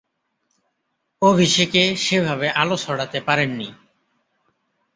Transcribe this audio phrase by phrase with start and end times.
[1.21, 3.69] অভিষেকে সেভাবে আলো ছড়াতে পারেননি।